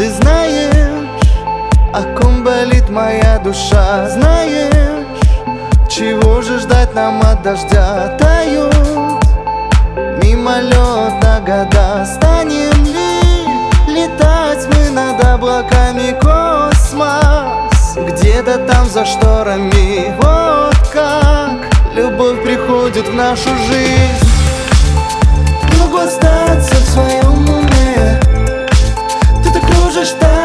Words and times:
Ты 0.00 0.08
знаешь, 0.12 1.06
о 1.92 2.02
ком 2.16 2.42
болит 2.42 2.88
моя 2.88 3.38
душа? 3.44 4.08
Знаешь, 4.08 5.04
чего 5.90 6.40
же 6.40 6.58
ждать 6.58 6.94
нам 6.94 7.20
от 7.20 7.42
дождя? 7.42 8.16
Тают 8.18 8.74
мимолетно 10.24 11.42
года. 11.44 12.06
Станем 12.06 12.82
ли 12.82 13.94
летать 13.94 14.66
мы 14.72 14.88
над 14.88 15.22
облаками 15.22 16.18
космос? 16.18 17.94
Где-то 17.94 18.56
там 18.66 18.88
за 18.88 19.04
шторами. 19.04 20.14
Вот 20.22 20.88
как 20.94 21.58
любовь 21.94 22.42
приходит 22.42 23.06
в 23.06 23.14
нашу 23.14 23.50
жизнь 23.68 24.29
Ты 30.00 30.39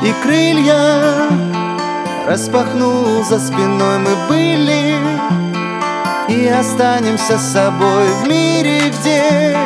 И 0.00 0.14
крылья 0.22 1.28
распахнул 2.26 3.24
за 3.24 3.40
спиной. 3.40 3.98
Мы 3.98 4.14
были 4.28 4.96
И 6.28 6.46
останемся 6.46 7.36
с 7.36 7.52
собой 7.52 8.06
в 8.22 8.28
мире, 8.28 8.80
где 8.90 9.58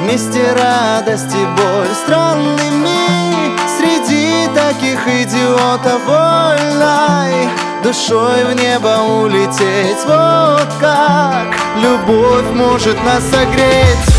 Вместе 0.00 0.52
радость 0.52 1.34
и 1.34 1.44
боль. 1.60 1.94
Странными 2.04 3.56
Среди 3.76 4.48
таких 4.54 5.06
идиотов. 5.06 6.00
Вольной 6.06 7.48
Душой 7.82 8.44
в 8.44 8.54
небо 8.54 8.98
улететь. 9.20 10.04
Вот 10.06 10.68
как 10.80 11.54
любовь 11.76 12.50
может 12.54 12.96
нас 13.04 13.22
согреть 13.24 14.15